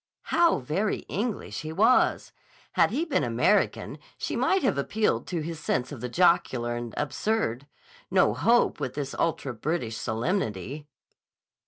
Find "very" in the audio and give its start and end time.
0.57-1.01